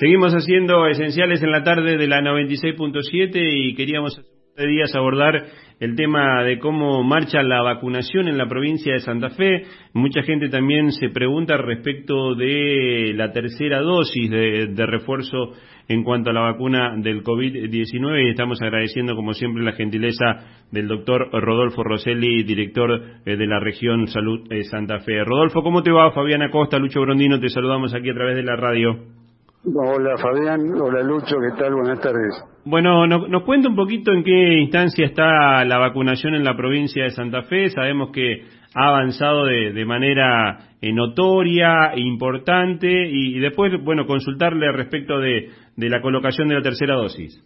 Seguimos 0.00 0.32
haciendo 0.32 0.86
esenciales 0.86 1.42
en 1.42 1.50
la 1.50 1.62
tarde 1.62 1.98
de 1.98 2.08
la 2.08 2.22
96.7 2.22 3.32
y 3.34 3.74
queríamos 3.74 4.18
hace 4.18 4.66
días 4.66 4.94
abordar 4.94 5.44
el 5.78 5.94
tema 5.94 6.42
de 6.42 6.58
cómo 6.58 7.04
marcha 7.04 7.42
la 7.42 7.60
vacunación 7.60 8.26
en 8.26 8.38
la 8.38 8.48
provincia 8.48 8.94
de 8.94 9.00
Santa 9.00 9.28
Fe. 9.28 9.64
Mucha 9.92 10.22
gente 10.22 10.48
también 10.48 10.92
se 10.92 11.10
pregunta 11.10 11.58
respecto 11.58 12.34
de 12.34 13.12
la 13.14 13.30
tercera 13.32 13.82
dosis 13.82 14.30
de, 14.30 14.86
refuerzo 14.86 15.52
en 15.86 16.02
cuanto 16.02 16.30
a 16.30 16.32
la 16.32 16.50
vacuna 16.50 16.96
del 16.96 17.22
COVID-19 17.22 18.24
y 18.24 18.30
estamos 18.30 18.62
agradeciendo 18.62 19.14
como 19.14 19.34
siempre 19.34 19.62
la 19.62 19.72
gentileza 19.72 20.64
del 20.72 20.88
doctor 20.88 21.28
Rodolfo 21.30 21.84
Rosselli, 21.84 22.42
director 22.42 23.02
eh, 23.26 23.36
de 23.36 23.46
la 23.46 23.60
región 23.60 24.06
Salud 24.06 24.48
de 24.48 24.64
Santa 24.64 25.00
Fe. 25.00 25.22
Rodolfo, 25.24 25.62
¿cómo 25.62 25.82
te 25.82 25.92
va? 25.92 26.10
Fabiana 26.12 26.48
Costa, 26.50 26.78
Lucho 26.78 27.02
Brondino, 27.02 27.38
te 27.38 27.50
saludamos 27.50 27.92
aquí 27.92 28.08
a 28.08 28.14
través 28.14 28.36
de 28.36 28.44
la 28.44 28.56
radio. 28.56 29.19
Hola 29.62 30.16
Fabián, 30.16 30.72
hola 30.80 31.02
Lucho, 31.02 31.36
¿qué 31.38 31.50
tal? 31.58 31.74
Buenas 31.74 32.00
tardes. 32.00 32.42
Bueno, 32.64 33.06
nos 33.06 33.42
cuenta 33.42 33.68
un 33.68 33.76
poquito 33.76 34.10
en 34.10 34.24
qué 34.24 34.54
instancia 34.58 35.04
está 35.04 35.62
la 35.66 35.76
vacunación 35.76 36.34
en 36.34 36.44
la 36.44 36.56
provincia 36.56 37.04
de 37.04 37.10
Santa 37.10 37.42
Fe. 37.42 37.68
Sabemos 37.68 38.10
que 38.10 38.42
ha 38.74 38.88
avanzado 38.88 39.44
de, 39.44 39.84
manera 39.84 40.76
eh, 40.80 40.94
notoria 40.94 41.92
e 41.92 42.00
importante 42.00 42.88
y, 42.88 43.38
después, 43.38 43.72
bueno, 43.84 44.06
consultarle 44.06 44.72
respecto 44.72 45.18
de, 45.18 45.50
la 45.76 46.00
colocación 46.00 46.48
de 46.48 46.54
la 46.54 46.62
tercera 46.62 46.94
dosis. 46.94 47.44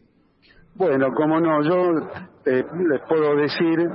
Bueno, 0.76 1.08
como 1.16 1.40
no, 1.40 1.62
yo 1.62 1.90
eh, 2.46 2.62
les 2.90 3.00
puedo 3.08 3.34
decir 3.34 3.88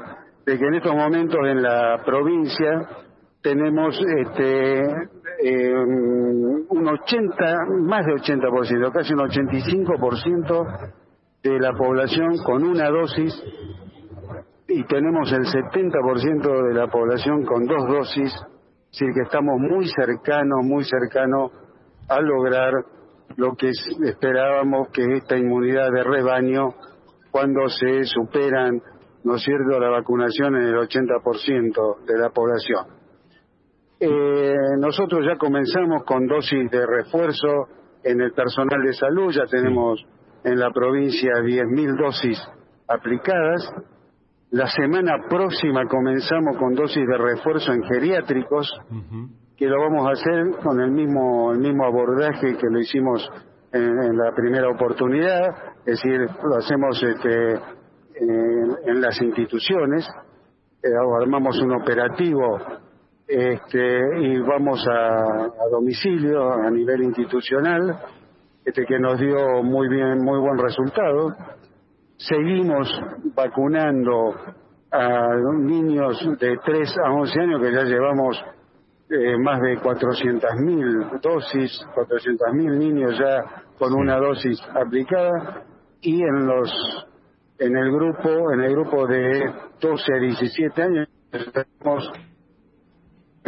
de 0.45 0.57
que 0.57 0.65
en 0.65 0.73
estos 0.73 0.93
momentos 0.93 1.39
en 1.45 1.61
la 1.61 2.01
provincia 2.05 2.85
tenemos 3.41 3.97
este 4.17 4.83
eh, 5.41 5.73
un 5.73 6.88
80, 6.88 7.55
más 7.81 8.05
de 8.05 8.13
80%, 8.13 8.91
casi 8.91 9.13
un 9.13 9.20
85% 9.20 10.91
de 11.43 11.59
la 11.59 11.73
población 11.73 12.38
con 12.44 12.63
una 12.63 12.89
dosis 12.89 13.33
y 14.67 14.83
tenemos 14.83 15.31
el 15.31 15.45
70% 15.45 16.67
de 16.67 16.73
la 16.73 16.88
población 16.88 17.44
con 17.44 17.66
dos 17.66 17.88
dosis, 17.88 18.33
es 18.33 19.00
decir, 19.00 19.13
que 19.13 19.22
estamos 19.22 19.59
muy 19.59 19.88
cercanos, 19.88 20.63
muy 20.63 20.83
cercanos 20.83 21.52
a 22.08 22.19
lograr 22.22 22.73
lo 23.38 23.56
que 23.56 23.69
esperábamos 23.69 24.89
que 24.89 25.03
esta 25.16 25.38
inmunidad 25.38 25.89
de 25.91 26.03
rebaño, 26.03 26.75
cuando 27.31 27.67
se 27.69 28.03
superan, 28.03 28.81
¿no 29.23 29.35
es 29.35 29.41
cierto?, 29.44 29.80
la 29.80 29.89
vacunación 29.89 30.56
en 30.56 30.63
el 30.63 30.75
80% 30.75 32.06
de 32.06 32.17
la 32.17 32.30
población. 32.30 32.98
Eh, 34.02 34.55
nosotros 34.80 35.25
ya 35.25 35.38
comenzamos 35.38 36.03
con 36.05 36.25
dosis 36.25 36.72
de 36.72 36.86
refuerzo 36.86 37.67
en 38.03 38.22
el 38.22 38.31
personal 38.31 38.81
de 38.81 38.94
salud, 38.94 39.31
ya 39.31 39.44
tenemos 39.45 40.02
en 40.44 40.58
la 40.58 40.72
provincia 40.72 41.33
10.000 41.33 41.97
dosis 41.97 42.39
aplicadas. 42.88 43.73
La 44.52 44.67
semana 44.67 45.17
próxima 45.30 45.86
comenzamos 45.86 46.58
con 46.58 46.75
dosis 46.75 47.06
de 47.06 47.17
refuerzo 47.17 47.73
en 47.73 47.83
geriátricos, 47.83 48.72
que 49.58 49.66
lo 49.66 49.81
vamos 49.81 50.08
a 50.08 50.11
hacer 50.11 50.63
con 50.63 50.80
el 50.80 50.91
mismo, 50.91 51.52
el 51.52 51.59
mismo 51.59 51.86
abordaje 51.86 52.56
que 52.56 52.67
lo 52.72 52.80
hicimos 52.80 53.30
en, 53.73 54.17
la 54.17 54.31
primera 54.34 54.69
oportunidad, 54.69 55.75
es 55.86 56.02
decir, 56.02 56.22
lo 56.22 56.56
hacemos 56.56 57.03
este, 57.03 57.59
en, 58.16 59.02
las 59.02 59.22
instituciones, 59.22 60.09
eh, 60.81 60.89
armamos 61.22 61.61
un 61.61 61.73
operativo 61.73 62.58
este, 63.30 63.99
y 64.22 64.39
vamos 64.39 64.83
a, 64.91 65.52
domicilio 65.69 66.52
a 66.52 66.72
nivel 66.72 67.03
institucional, 67.03 67.95
este, 68.66 68.85
que 68.85 68.97
nos 68.97 69.19
dio 69.19 69.61
muy 69.61 69.88
bien, 69.88 70.23
muy 70.23 70.39
buen 70.39 70.58
resultado. 70.58 71.35
Seguimos 72.17 72.89
vacunando 73.35 74.33
a 74.91 75.35
niños 75.59 76.27
de 76.40 76.57
3 76.57 76.95
a 77.06 77.12
11 77.12 77.40
años 77.40 77.62
que 77.62 77.72
ya 77.72 77.84
llevamos 77.84 78.44
eh, 79.12 79.38
más 79.38 79.61
de 79.61 79.78
400.000 79.78 81.22
dosis, 81.22 81.85
400.000 81.96 82.78
niños 82.79 83.16
ya 83.19 83.63
con 83.78 83.94
una 83.94 84.17
dosis 84.17 84.59
aplicada 84.73 85.63
y 86.01 86.22
en 86.23 86.47
los 86.47 87.07
en 87.59 87.78
el 87.78 87.91
grupo 87.91 88.51
en 88.53 88.61
el 88.61 88.72
grupo 88.72 89.06
de 89.06 89.53
12 89.79 90.13
a 90.13 90.17
17 90.17 90.81
años 90.81 91.07
tenemos 91.29 92.11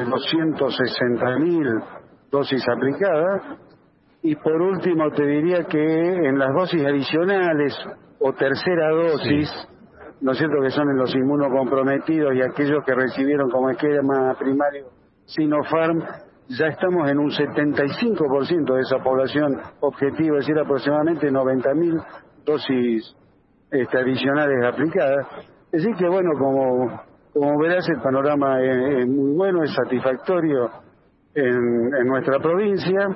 260 0.09 1.39
mil 1.39 1.67
dosis 2.31 2.63
aplicadas. 2.67 3.59
Y 4.23 4.35
por 4.35 4.61
último 4.61 5.09
te 5.11 5.25
diría 5.25 5.63
que 5.63 5.79
en 5.79 6.37
las 6.37 6.53
dosis 6.53 6.85
adicionales 6.85 7.75
o 8.19 8.33
tercera 8.33 8.89
dosis, 8.89 9.49
¿no 10.21 10.31
es 10.31 10.37
cierto 10.37 10.61
que 10.61 10.69
son 10.69 10.89
en 10.89 10.97
los 10.97 11.13
inmunocomprometidos 11.15 12.35
y 12.35 12.41
aquellos 12.41 12.83
que 12.85 12.93
recibieron 12.93 13.49
como 13.49 13.69
esquema 13.69 14.35
primario 14.37 15.01
Sinopharm, 15.25 16.03
ya 16.49 16.67
estamos 16.67 17.09
en 17.09 17.17
un 17.17 17.29
75% 17.29 18.73
de 18.75 18.81
esa 18.81 18.97
población 19.01 19.57
objetivo, 19.79 20.37
es 20.37 20.45
decir, 20.45 20.59
aproximadamente 20.59 21.31
90 21.31 21.73
mil 21.75 21.97
dosis 22.45 23.15
este, 23.71 23.97
adicionales 23.97 24.65
aplicadas. 24.65 25.27
Es 25.71 25.83
decir 25.83 25.95
que, 25.95 26.09
bueno, 26.09 26.31
como 26.37 27.01
como 27.33 27.59
verás, 27.59 27.87
el 27.89 28.01
panorama 28.01 28.61
es, 28.61 29.07
muy 29.07 29.35
bueno, 29.35 29.63
es 29.63 29.73
satisfactorio 29.73 30.69
en, 31.33 32.05
nuestra 32.05 32.39
provincia 32.39 33.07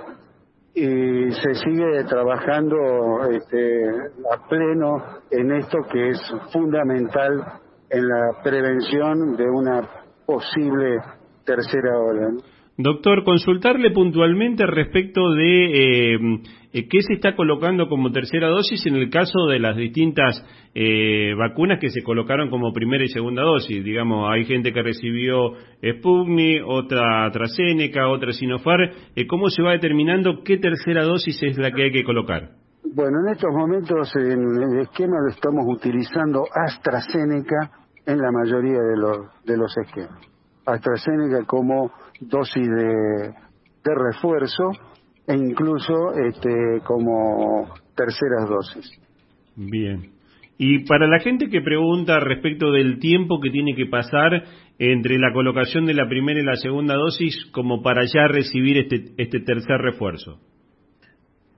y 0.74 1.32
se 1.32 1.54
sigue 1.56 2.04
trabajando 2.08 3.30
este, 3.32 3.90
a 4.32 4.48
pleno 4.48 5.04
en 5.32 5.52
esto 5.54 5.80
que 5.92 6.10
es 6.10 6.22
fundamental 6.52 7.44
en 7.90 8.08
la 8.08 8.42
prevención 8.44 9.36
de 9.36 9.50
una 9.50 9.82
posible 10.26 10.98
tercera 11.46 12.00
ola. 12.00 12.32
Doctor, 12.78 13.24
consultarle 13.24 13.92
puntualmente 13.92 14.66
respecto 14.66 15.32
de 15.32 16.16
eh, 16.16 16.20
qué 16.84 17.02
se 17.02 17.14
está 17.14 17.36
colocando 17.36 17.88
como 17.88 18.12
tercera 18.12 18.50
dosis 18.50 18.86
en 18.86 18.96
el 18.96 19.10
caso 19.10 19.48
de 19.48 19.60
las 19.60 19.78
distintas 19.78 20.46
eh, 20.74 21.34
vacunas 21.38 21.80
que 21.80 21.90
se 21.90 22.04
colocaron 22.04 22.50
como 22.50 22.74
primera 22.74 23.04
y 23.04 23.08
segunda 23.08 23.44
dosis. 23.44 23.84
Digamos, 23.84 24.30
hay 24.32 24.46
gente 24.46 24.74
que 24.74 24.84
recibió 24.84 25.54
Sputnik, 25.82 26.64
otra 26.66 27.26
AstraZeneca, 27.26 28.08
otra 28.10 28.32
Sinopharm. 28.32 28.92
¿Cómo 29.28 29.50
se 29.50 29.62
va 29.62 29.72
determinando 29.72 30.44
qué 30.44 30.58
tercera 30.58 31.04
dosis 31.04 31.42
es 31.44 31.58
la 31.58 31.72
que 31.72 31.84
hay 31.84 31.92
que 31.92 32.04
colocar? 32.04 32.50
Bueno, 32.94 33.20
en 33.26 33.34
estos 33.34 33.52
momentos 33.52 34.16
en 34.16 34.74
el 34.74 34.80
esquema 34.82 35.16
lo 35.20 35.30
estamos 35.30 35.66
utilizando 35.68 36.46
AstraZeneca 36.54 37.72
en 38.06 38.20
la 38.20 38.32
mayoría 38.32 38.80
de 38.80 38.98
los, 38.98 39.44
de 39.44 39.58
los 39.58 39.76
esquemas. 39.78 40.20
AstraZeneca 40.66 41.46
como 41.46 41.92
dosis 42.20 42.68
de, 42.68 43.34
refuerzo 43.84 44.72
e 45.28 45.36
incluso 45.36 46.14
este, 46.14 46.82
como 46.86 47.74
terceras 47.96 48.50
dosis. 48.50 48.92
Bien. 49.56 50.12
Y 50.58 50.86
para 50.86 51.08
la 51.08 51.20
gente 51.20 51.50
que 51.50 51.62
pregunta 51.62 52.20
respecto 52.20 52.72
del 52.72 53.00
tiempo 53.00 53.42
que 53.42 53.50
tiene 53.50 53.76
que 53.76 53.88
pasar 53.88 54.44
entre 54.80 55.18
la 55.18 55.34
colocación 55.34 55.86
de 55.86 55.94
la 55.94 56.08
primera 56.08 56.40
y 56.40 56.44
la 56.44 56.56
segunda 56.56 56.96
dosis 56.96 57.50
como 57.54 57.82
para 57.82 58.04
ya 58.06 58.28
recibir 58.28 58.78
este, 58.78 59.14
este 59.18 59.40
tercer 59.42 59.78
refuerzo. 59.82 60.40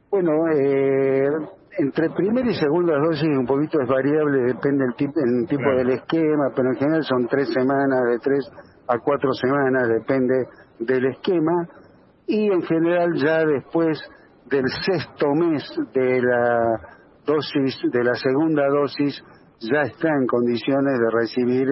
Bueno, 0.10 0.32
eh, 0.56 1.28
entre 1.78 2.10
primera 2.10 2.50
y 2.50 2.54
segunda 2.56 2.98
dosis 2.98 3.28
un 3.38 3.46
poquito 3.46 3.80
es 3.82 3.88
variable, 3.88 4.54
depende 4.54 4.86
del 4.86 4.96
tipo, 4.96 5.14
el 5.20 5.48
tipo 5.48 5.70
del 5.78 5.90
esquema, 5.92 6.50
pero 6.56 6.70
en 6.70 6.76
general 6.76 7.04
son 7.04 7.28
tres 7.28 7.50
semanas, 7.54 8.02
de 8.10 8.20
tres 8.20 8.52
a 8.88 8.98
cuatro 9.00 9.32
semanas, 9.34 9.90
depende 9.90 10.34
del 10.80 11.06
esquema, 11.06 11.68
y 12.28 12.52
en 12.52 12.62
general 12.64 13.14
ya 13.16 13.46
después 13.46 14.00
del 14.50 14.66
sexto 14.86 15.34
mes 15.34 15.64
de 15.94 16.22
la 16.22 16.80
dosis, 17.26 17.80
de 17.92 18.04
la 18.04 18.16
segunda 18.16 18.68
dosis, 18.68 19.24
ya 19.60 19.82
está 19.82 20.10
en 20.10 20.28
condiciones 20.28 21.00
de 21.00 21.10
recibir 21.12 21.68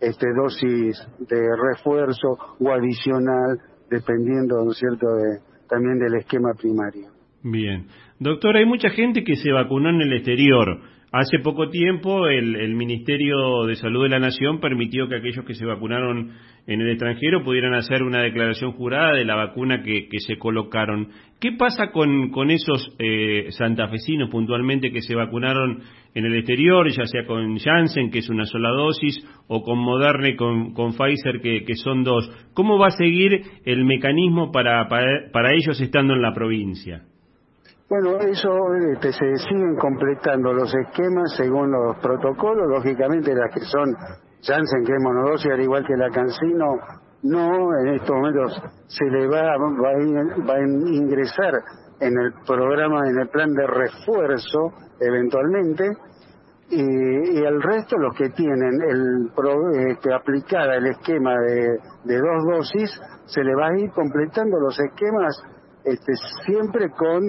este 0.00 0.26
dosis 0.34 0.98
de 1.18 1.40
refuerzo 1.70 2.38
o 2.60 2.70
adicional, 2.70 3.58
dependiendo, 3.90 4.64
¿no 4.64 4.70
es 4.70 4.78
cierto?, 4.78 5.06
de, 5.16 5.40
también 5.68 5.98
del 5.98 6.14
esquema 6.16 6.52
primario. 6.54 7.13
Bien. 7.44 7.88
Doctor, 8.18 8.56
hay 8.56 8.64
mucha 8.64 8.88
gente 8.88 9.22
que 9.22 9.36
se 9.36 9.52
vacunó 9.52 9.90
en 9.90 10.00
el 10.00 10.14
exterior. 10.14 10.80
Hace 11.12 11.40
poco 11.40 11.68
tiempo 11.68 12.26
el, 12.26 12.74
Ministerio 12.74 13.66
de 13.66 13.76
Salud 13.76 14.04
de 14.04 14.08
la 14.08 14.18
Nación 14.18 14.60
permitió 14.60 15.08
que 15.08 15.16
aquellos 15.16 15.44
que 15.44 15.54
se 15.54 15.66
vacunaron 15.66 16.32
en 16.66 16.80
el 16.80 16.88
extranjero 16.88 17.44
pudieran 17.44 17.74
hacer 17.74 18.02
una 18.02 18.22
declaración 18.22 18.72
jurada 18.72 19.12
de 19.12 19.26
la 19.26 19.36
vacuna 19.36 19.82
que, 19.82 20.08
se 20.26 20.38
colocaron. 20.38 21.10
¿Qué 21.38 21.52
pasa 21.52 21.92
con, 21.92 22.30
con 22.30 22.50
esos 22.50 22.96
eh, 22.98 23.48
santafesinos 23.50 24.30
puntualmente 24.30 24.90
que 24.90 25.02
se 25.02 25.14
vacunaron 25.14 25.82
en 26.14 26.24
el 26.24 26.34
exterior, 26.36 26.90
ya 26.90 27.04
sea 27.04 27.26
con 27.26 27.58
Janssen, 27.58 28.10
que 28.10 28.20
es 28.20 28.30
una 28.30 28.46
sola 28.46 28.70
dosis, 28.70 29.22
o 29.48 29.62
con 29.62 29.78
Moderna 29.78 30.30
y 30.30 30.36
con, 30.36 30.72
Pfizer, 30.72 31.42
que, 31.42 31.62
que, 31.64 31.74
son 31.74 32.04
dos? 32.04 32.28
¿Cómo 32.54 32.78
va 32.78 32.86
a 32.86 32.90
seguir 32.90 33.42
el 33.66 33.84
mecanismo 33.84 34.50
para, 34.50 34.88
para 34.88 35.54
ellos 35.54 35.78
estando 35.78 36.14
en 36.14 36.22
la 36.22 36.32
provincia? 36.32 37.02
Bueno, 37.88 38.16
eso 38.18 38.50
este, 38.92 39.12
se 39.12 39.36
siguen 39.36 39.76
completando 39.76 40.54
los 40.54 40.74
esquemas 40.74 41.34
según 41.36 41.70
los 41.70 41.96
protocolos, 41.98 42.66
lógicamente 42.66 43.34
las 43.34 43.52
que 43.52 43.60
son 43.60 43.94
Janssen, 44.42 44.84
que 44.84 44.92
es 44.94 45.02
monodosis, 45.02 45.50
al 45.52 45.60
igual 45.60 45.84
que 45.86 45.96
la 45.96 46.08
Cancino, 46.08 46.78
no, 47.24 47.78
en 47.78 47.88
estos 47.94 48.16
momentos 48.16 48.62
se 48.86 49.04
le 49.04 49.28
va, 49.28 49.56
va, 49.58 50.54
a 50.54 50.60
ingresar 50.62 51.52
en 52.00 52.18
el 52.18 52.32
programa, 52.46 53.06
en 53.06 53.18
el 53.18 53.28
plan 53.28 53.52
de 53.52 53.66
refuerzo, 53.66 54.72
eventualmente, 55.00 55.84
y, 56.70 57.44
el 57.44 57.62
resto, 57.62 57.98
los 57.98 58.16
que 58.16 58.30
tienen 58.30 58.80
el 58.88 59.30
este, 59.90 60.12
aplicada 60.12 60.76
el 60.76 60.86
esquema 60.86 61.38
de, 61.38 61.78
de, 62.04 62.18
dos 62.18 62.44
dosis, 62.50 62.90
se 63.26 63.44
le 63.44 63.54
va 63.54 63.68
a 63.68 63.78
ir 63.78 63.90
completando 63.90 64.58
los 64.58 64.78
esquemas 64.80 65.42
este, 65.84 66.12
siempre 66.44 66.90
con 66.90 67.22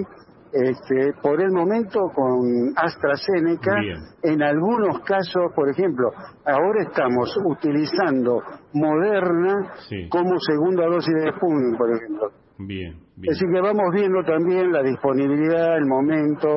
este, 0.56 1.12
por 1.22 1.40
el 1.40 1.50
momento 1.52 2.00
con 2.14 2.72
AstraZeneca, 2.76 3.76
en 4.22 4.42
algunos 4.42 5.00
casos, 5.00 5.52
por 5.54 5.68
ejemplo, 5.68 6.10
ahora 6.46 6.82
estamos 6.82 7.36
utilizando 7.44 8.40
Moderna 8.72 9.72
como 10.08 10.38
segunda 10.38 10.86
dosis 10.86 11.14
de 11.14 11.32
Sputnik, 11.32 11.78
por 11.78 11.90
ejemplo. 11.90 12.30
Bien, 12.58 12.96
bien. 13.16 13.32
Así 13.32 13.44
que 13.52 13.60
vamos 13.60 13.86
viendo 13.92 14.22
también 14.24 14.72
la 14.72 14.82
disponibilidad, 14.82 15.76
el 15.76 15.86
momento 15.86 16.48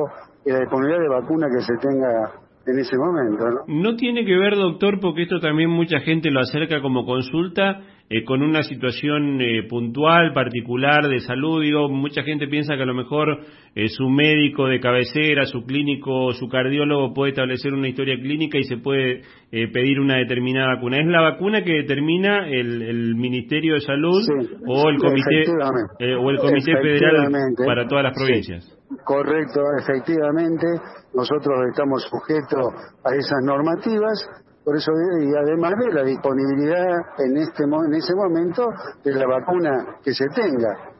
y 0.46 0.50
la 0.50 0.60
disponibilidad 0.60 1.00
de 1.00 1.08
vacuna 1.08 1.46
que 1.54 1.60
se 1.60 1.76
tenga 1.76 2.32
en 2.66 2.78
ese 2.78 2.96
momento. 2.96 3.44
¿no? 3.44 3.64
no 3.66 3.96
tiene 3.96 4.24
que 4.24 4.36
ver, 4.36 4.54
doctor, 4.56 4.98
porque 5.00 5.22
esto 5.22 5.40
también 5.40 5.70
mucha 5.70 6.00
gente 6.00 6.30
lo 6.30 6.40
acerca 6.40 6.80
como 6.80 7.04
consulta 7.04 7.82
eh, 8.12 8.24
con 8.24 8.42
una 8.42 8.64
situación 8.64 9.40
eh, 9.40 9.62
puntual, 9.68 10.32
particular 10.32 11.06
de 11.06 11.20
salud. 11.20 11.62
Digo, 11.62 11.88
mucha 11.88 12.24
gente 12.24 12.48
piensa 12.48 12.74
que 12.74 12.82
a 12.82 12.86
lo 12.86 12.92
mejor 12.92 13.38
eh, 13.76 13.86
su 13.86 14.08
médico 14.08 14.66
de 14.66 14.80
cabecera, 14.80 15.44
su 15.44 15.62
clínico, 15.64 16.32
su 16.32 16.48
cardiólogo 16.48 17.14
puede 17.14 17.30
establecer 17.30 17.72
una 17.72 17.86
historia 17.86 18.16
clínica 18.16 18.58
y 18.58 18.64
se 18.64 18.78
puede 18.78 19.22
pedir 19.50 20.00
una 20.00 20.16
determinada 20.16 20.74
vacuna. 20.74 20.98
¿Es 20.98 21.06
la 21.06 21.20
vacuna 21.20 21.62
que 21.62 21.72
determina 21.72 22.48
el, 22.48 23.14
Ministerio 23.14 23.74
de 23.74 23.80
Salud 23.80 24.22
o 24.66 24.90
el 24.90 24.96
Comité, 24.98 25.44
o 26.18 26.30
el 26.30 26.38
comité 26.38 26.72
Federal 26.82 27.32
para 27.64 27.86
todas 27.86 28.04
las 28.04 28.14
provincias? 28.14 28.78
Correcto, 29.04 29.60
efectivamente. 29.78 30.66
Nosotros 31.14 31.54
estamos 31.70 32.02
sujetos 32.10 32.74
a 33.04 33.14
esas 33.14 33.38
normativas 33.44 34.28
por 34.64 34.76
eso, 34.76 34.92
y 35.20 35.34
además 35.34 35.72
de 35.78 35.92
la 35.92 36.02
disponibilidad 36.02 36.98
en 37.18 37.36
este 37.38 37.64
en 37.64 37.94
ese 37.94 38.14
momento 38.14 38.68
de 39.02 39.14
la 39.14 39.26
vacuna 39.26 39.96
que 40.04 40.12
se 40.12 40.26
tenga. 40.28 40.99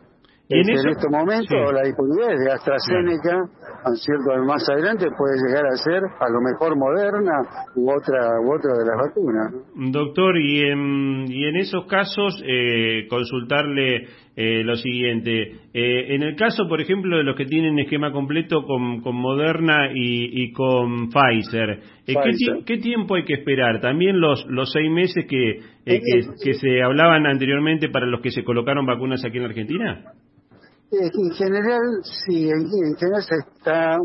¿Y 0.51 0.59
en, 0.59 0.89
este 0.89 1.09
momento 1.09 1.55
la 1.71 1.83
disponibilidad 1.83 2.33
es 2.33 2.41
de 2.41 2.51
AstraZeneca, 2.51 3.49
cierto, 3.95 4.45
más 4.45 4.69
adelante 4.69 5.07
puede 5.17 5.37
llegar 5.47 5.65
a 5.65 5.77
ser 5.77 6.03
a 6.03 6.29
lo 6.29 6.41
mejor 6.41 6.77
Moderna 6.77 7.33
u 7.77 7.89
otra 7.89 8.41
u 8.41 8.53
otra 8.53 8.73
de 8.75 8.85
las 8.85 8.97
vacunas. 8.99 9.93
Doctor, 9.93 10.37
y 10.39 10.63
en, 10.65 11.27
y 11.29 11.45
en 11.45 11.57
esos 11.57 11.87
casos 11.87 12.43
eh, 12.45 13.07
consultarle 13.09 14.09
eh, 14.35 14.65
lo 14.65 14.75
siguiente, 14.75 15.53
eh, 15.73 16.15
en 16.15 16.23
el 16.25 16.35
caso, 16.35 16.67
por 16.69 16.81
ejemplo, 16.81 17.19
de 17.19 17.25
los 17.25 17.37
que 17.37 17.45
tienen 17.45 17.79
esquema 17.79 18.11
completo 18.11 18.65
con, 18.65 19.03
con 19.03 19.15
Moderna 19.15 19.93
y, 19.95 20.43
y, 20.43 20.53
con 20.53 21.11
Pfizer, 21.11 21.81
¿qué, 22.07 22.15
¿qué, 22.67 22.79
tiempo 22.79 23.15
hay 23.15 23.25
que 23.25 23.35
esperar? 23.35 23.81
También 23.81 24.21
los, 24.21 24.45
los 24.49 24.73
seis 24.73 24.91
meses 24.91 25.27
que, 25.29 25.61
que, 25.85 26.01
que 26.43 26.55
se 26.55 26.83
hablaban 26.83 27.27
anteriormente 27.27 27.89
para 27.89 28.07
los 28.07 28.21
que 28.21 28.31
se 28.31 28.43
colocaron 28.43 28.85
vacunas 28.85 29.25
aquí 29.25 29.37
en 29.37 29.43
la 29.45 29.49
Argentina? 29.51 30.05
En 30.93 31.31
general, 31.33 31.83
sí, 32.03 32.49
en, 32.49 32.97
general 32.97 33.23
se 33.23 33.37
está 33.37 33.99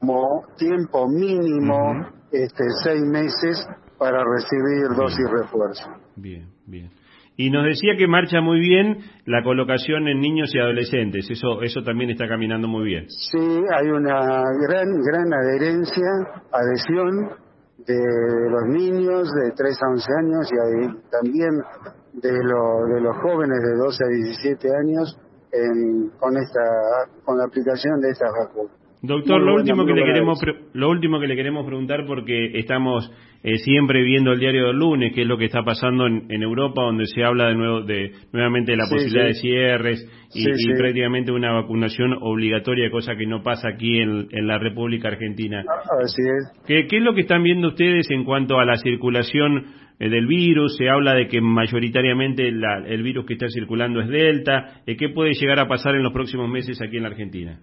como 0.00 0.42
tiempo 0.58 1.08
mínimo, 1.08 2.08
este, 2.30 2.64
seis 2.82 3.02
meses 3.02 3.66
para 3.98 4.24
recibir 4.24 4.96
dosis 4.96 5.30
refuerzo. 5.30 5.86
Bien, 6.16 6.48
bien. 6.66 6.90
Y 7.36 7.50
nos 7.50 7.64
decía 7.64 7.96
que 7.98 8.06
marcha 8.06 8.40
muy 8.40 8.60
bien 8.60 8.98
la 9.26 9.42
colocación 9.42 10.06
en 10.06 10.20
niños 10.20 10.54
y 10.54 10.58
adolescentes. 10.58 11.28
Eso, 11.30 11.62
eso 11.62 11.82
también 11.82 12.10
está 12.10 12.28
caminando 12.28 12.68
muy 12.68 12.84
bien. 12.84 13.06
Sí, 13.08 13.38
hay 13.38 13.88
una 13.88 14.42
gran, 14.68 14.86
gran 15.02 15.32
adherencia, 15.32 16.06
adhesión 16.52 17.30
de 17.86 18.50
los 18.50 18.68
niños 18.68 19.28
de 19.32 19.50
3 19.50 19.78
a 19.82 19.90
11 19.90 20.06
años 20.20 20.50
y 20.52 20.56
hay 20.58 21.02
también 21.10 21.50
de, 22.12 22.30
de 22.30 23.00
los 23.00 23.16
jóvenes 23.16 23.58
de 23.58 23.76
12 23.78 24.04
a 24.04 24.08
17 24.08 24.68
años 24.76 25.18
con 26.18 26.36
esta 26.36 27.08
con 27.24 27.38
la 27.38 27.44
aplicación 27.44 28.00
de 28.00 28.10
estas 28.10 28.30
vacunas. 28.32 28.83
Doctor, 29.06 29.42
lo 29.42 29.54
último 29.54 29.84
que 29.84 29.92
le 29.92 30.04
queremos 30.04 30.40
lo 30.72 30.88
último 30.88 31.20
que 31.20 31.26
le 31.26 31.36
queremos 31.36 31.66
preguntar 31.66 32.06
porque 32.06 32.58
estamos 32.58 33.10
eh, 33.42 33.58
siempre 33.58 34.02
viendo 34.02 34.32
el 34.32 34.40
diario 34.40 34.68
del 34.68 34.78
lunes, 34.78 35.12
qué 35.14 35.22
es 35.22 35.26
lo 35.26 35.36
que 35.36 35.44
está 35.44 35.62
pasando 35.62 36.06
en, 36.06 36.42
Europa, 36.42 36.82
donde 36.82 37.04
se 37.06 37.22
habla 37.22 37.48
de 37.48 37.54
nuevo 37.54 37.82
de 37.82 38.12
nuevamente 38.32 38.72
de 38.72 38.78
la 38.78 38.84
posibilidad 38.90 39.26
de 39.26 39.34
cierres 39.34 40.08
y, 40.34 40.46
prácticamente 40.78 41.32
una 41.32 41.52
vacunación 41.52 42.16
obligatoria, 42.18 42.90
cosa 42.90 43.14
que 43.16 43.26
no 43.26 43.42
pasa 43.42 43.68
aquí 43.68 43.98
en, 43.98 44.28
la 44.46 44.58
República 44.58 45.08
Argentina. 45.08 45.62
Así 46.02 46.22
es. 46.22 46.64
¿Qué, 46.66 46.86
¿Qué 46.86 46.96
es 46.96 47.02
lo 47.02 47.14
que 47.14 47.20
están 47.20 47.42
viendo 47.42 47.68
ustedes 47.68 48.10
en 48.10 48.24
cuanto 48.24 48.58
a 48.58 48.64
la 48.64 48.76
circulación 48.78 49.66
eh, 49.98 50.08
del 50.08 50.26
virus, 50.26 50.76
se 50.76 50.88
habla 50.88 51.14
de 51.14 51.28
que 51.28 51.40
mayoritariamente 51.40 52.48
el 52.48 53.02
virus 53.02 53.26
que 53.26 53.34
está 53.34 53.48
circulando 53.48 54.00
es 54.00 54.08
Delta. 54.08 54.80
Eh, 54.86 54.96
¿Qué 54.96 55.10
puede 55.10 55.34
llegar 55.34 55.60
a 55.60 55.68
pasar 55.68 55.94
en 55.94 56.02
los 56.02 56.12
próximos 56.12 56.48
meses 56.48 56.80
aquí 56.82 56.96
en 56.96 57.02
la 57.02 57.10
Argentina? 57.10 57.60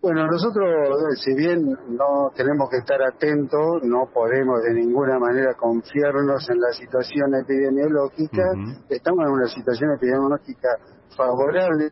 Bueno, 0.00 0.28
nosotros, 0.28 0.64
eh, 0.64 1.16
si 1.16 1.34
bien 1.34 1.76
no 1.88 2.30
tenemos 2.36 2.70
que 2.70 2.76
estar 2.76 3.02
atentos, 3.02 3.82
no 3.82 4.08
podemos 4.14 4.62
de 4.62 4.74
ninguna 4.74 5.18
manera 5.18 5.54
confiarnos 5.54 6.48
en 6.50 6.60
la 6.60 6.70
situación 6.70 7.34
epidemiológica. 7.34 8.44
Estamos 8.88 9.26
en 9.26 9.32
una 9.32 9.48
situación 9.48 9.90
epidemiológica 9.96 10.68
favorable, 11.16 11.90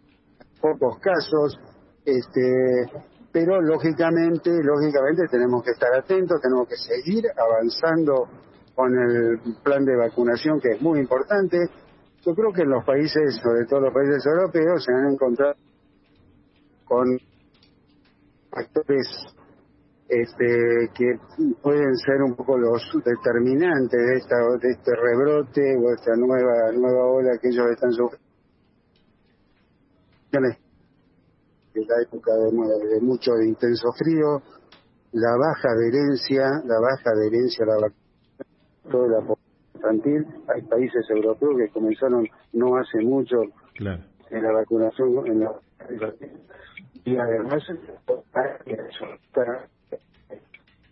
pocos 0.61 1.01
casos, 1.01 1.59
este, 2.05 2.89
pero 3.33 3.61
lógicamente, 3.61 4.51
lógicamente 4.63 5.27
tenemos 5.29 5.65
que 5.65 5.73
estar 5.73 5.93
atentos, 5.93 6.41
tenemos 6.41 6.69
que 6.69 6.77
seguir 6.77 7.25
avanzando 7.37 8.29
con 8.77 8.97
el 8.97 9.41
plan 9.65 9.85
de 9.85 9.97
vacunación 9.97 10.61
que 10.61 10.77
es 10.77 10.81
muy 10.81 11.01
importante. 11.01 11.59
Yo 12.25 12.35
creo 12.37 12.53
que 12.53 12.63
en 12.63 12.71
los 12.71 12.85
países, 12.85 13.41
sobre 13.43 13.67
todo 13.67 13.81
los 13.81 13.93
países 13.93 14.25
europeos, 14.27 14.85
se 14.85 14.93
han 14.93 15.13
encontrado 15.13 15.55
con 16.85 17.19
factores 18.57 19.07
este, 20.09 20.91
que 20.95 21.19
pueden 21.63 21.95
ser 21.97 22.23
un 22.23 22.35
poco 22.35 22.57
los 22.57 22.83
determinantes 23.05 24.01
de, 24.01 24.17
esta, 24.17 24.37
de 24.61 24.71
este 24.71 24.93
rebrote 24.95 25.77
o 25.77 25.91
esta 25.93 26.17
nueva 26.17 26.73
nueva 26.73 27.07
ola 27.07 27.39
que 27.41 27.49
ellos 27.49 27.67
están 27.71 27.93
sufriendo. 27.93 28.27
En 30.33 31.87
la 31.87 32.03
época 32.03 32.33
de, 32.35 32.89
de 32.95 33.01
mucho 33.01 33.33
de 33.33 33.49
intenso 33.49 33.93
frío, 33.99 34.41
la 35.13 35.37
baja 35.37 35.69
adherencia, 35.69 36.45
la 36.65 36.81
baja 36.81 37.11
adherencia 37.11 37.65
a 37.65 37.69
la 37.69 37.75
vacunación 37.75 38.07
toda 38.91 39.09
la 39.09 39.19
población 39.21 39.47
infantil. 39.75 40.27
Hay 40.49 40.63
países 40.63 41.05
europeos 41.11 41.55
que 41.59 41.69
comenzaron 41.69 42.27
no 42.53 42.77
hace 42.77 43.01
mucho 43.03 43.37
en 44.31 44.43
la 44.43 44.53
vacunación 44.53 45.27
en 45.27 45.41
la, 45.41 45.53
y 47.07 47.17
además 47.17 47.63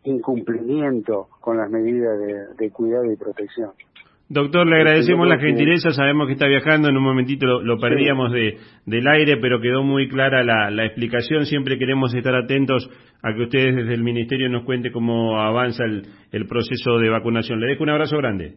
incumplimiento 0.04 1.28
con 1.40 1.58
las 1.58 1.68
medidas 1.70 2.18
de, 2.18 2.54
de 2.56 2.70
cuidado 2.70 3.10
y 3.10 3.16
protección. 3.16 3.72
Doctor, 4.28 4.66
le 4.66 4.76
agradecemos 4.76 5.28
la 5.28 5.38
gentileza, 5.38 5.90
sabemos 5.90 6.26
que 6.26 6.32
está 6.32 6.46
viajando, 6.46 6.88
en 6.88 6.96
un 6.96 7.02
momentito 7.02 7.60
lo, 7.60 7.78
perdíamos 7.78 8.32
de, 8.32 8.56
del 8.86 9.06
aire, 9.06 9.36
pero 9.36 9.60
quedó 9.60 9.82
muy 9.82 10.08
clara 10.08 10.42
la, 10.42 10.70
la, 10.70 10.86
explicación. 10.86 11.44
Siempre 11.44 11.78
queremos 11.78 12.14
estar 12.14 12.34
atentos 12.34 12.88
a 13.22 13.34
que 13.34 13.42
ustedes 13.42 13.76
desde 13.76 13.92
el 13.92 14.02
Ministerio 14.02 14.48
nos 14.48 14.64
cuente 14.64 14.90
cómo 14.90 15.38
avanza 15.38 15.84
el, 15.84 16.06
el 16.32 16.46
proceso 16.46 16.98
de 16.98 17.10
vacunación. 17.10 17.60
Le 17.60 17.66
dejo 17.66 17.82
un 17.82 17.90
abrazo 17.90 18.16
grande. 18.16 18.54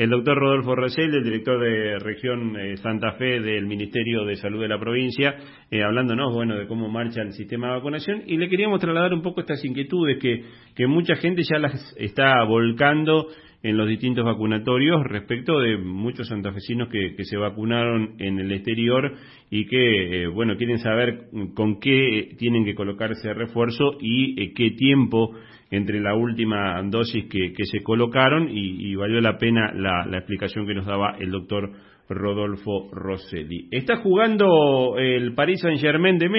El 0.00 0.08
doctor 0.08 0.38
Rodolfo 0.38 0.74
Rosell, 0.74 1.14
el 1.14 1.22
director 1.22 1.60
de 1.60 1.98
región 1.98 2.56
eh, 2.58 2.78
Santa 2.78 3.12
Fe 3.18 3.38
del 3.38 3.66
Ministerio 3.66 4.24
de 4.24 4.36
Salud 4.36 4.58
de 4.58 4.66
la 4.66 4.80
provincia, 4.80 5.36
eh, 5.70 5.82
hablándonos, 5.82 6.32
bueno, 6.32 6.56
de 6.56 6.66
cómo 6.66 6.88
marcha 6.88 7.20
el 7.20 7.34
sistema 7.34 7.66
de 7.66 7.74
vacunación. 7.74 8.22
Y 8.26 8.38
le 8.38 8.48
queríamos 8.48 8.80
trasladar 8.80 9.12
un 9.12 9.20
poco 9.20 9.42
estas 9.42 9.62
inquietudes 9.62 10.16
que, 10.18 10.42
que 10.74 10.86
mucha 10.86 11.16
gente 11.16 11.42
ya 11.42 11.58
las 11.58 11.94
está 11.98 12.42
volcando 12.44 13.26
en 13.62 13.76
los 13.76 13.88
distintos 13.88 14.24
vacunatorios 14.24 15.04
respecto 15.04 15.60
de 15.60 15.76
muchos 15.76 16.28
santafesinos 16.28 16.88
que, 16.88 17.14
que 17.14 17.24
se 17.24 17.36
vacunaron 17.36 18.14
en 18.18 18.38
el 18.38 18.52
exterior 18.52 19.12
y 19.50 19.66
que, 19.66 20.22
eh, 20.22 20.26
bueno, 20.28 20.56
quieren 20.56 20.78
saber 20.78 21.28
con 21.54 21.78
qué 21.80 22.34
tienen 22.38 22.64
que 22.64 22.74
colocarse 22.74 23.34
refuerzo 23.34 23.98
y 24.00 24.54
qué 24.54 24.70
tiempo 24.70 25.34
entre 25.70 26.00
la 26.00 26.14
última 26.14 26.82
dosis 26.82 27.26
que, 27.26 27.52
que 27.52 27.64
se 27.64 27.82
colocaron 27.82 28.48
y, 28.50 28.94
valió 28.96 29.20
la 29.20 29.38
pena 29.38 29.72
la, 29.72 30.04
la, 30.04 30.18
explicación 30.18 30.66
que 30.66 30.74
nos 30.74 30.84
daba 30.84 31.16
el 31.18 31.30
doctor 31.30 31.70
Rodolfo 32.08 32.90
Rosselli. 32.92 33.68
Está 33.70 33.96
jugando 33.96 34.96
el 34.98 35.32
Paris 35.34 35.60
Saint 35.60 35.80
Germain 35.80 36.18
de 36.18 36.28